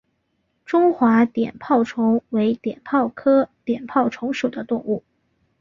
[0.65, 5.03] 中华碘泡虫为碘泡科碘泡虫属的动物。